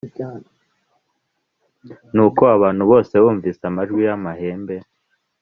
Nuko 2.13 2.41
abantu 2.55 2.83
bose 2.91 3.13
bumvise 3.23 3.61
amajwi 3.71 4.01
y 4.07 4.11
amahembe 4.17 4.75